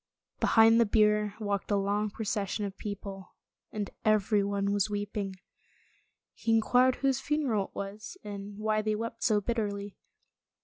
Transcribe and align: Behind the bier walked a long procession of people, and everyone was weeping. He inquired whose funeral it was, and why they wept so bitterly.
Behind 0.39 0.81
the 0.81 0.87
bier 0.87 1.35
walked 1.39 1.69
a 1.69 1.75
long 1.75 2.09
procession 2.09 2.65
of 2.65 2.75
people, 2.75 3.35
and 3.71 3.91
everyone 4.03 4.71
was 4.73 4.89
weeping. 4.89 5.35
He 6.33 6.53
inquired 6.55 6.95
whose 6.95 7.19
funeral 7.19 7.65
it 7.65 7.75
was, 7.75 8.17
and 8.23 8.57
why 8.57 8.81
they 8.81 8.95
wept 8.95 9.21
so 9.21 9.39
bitterly. 9.41 9.99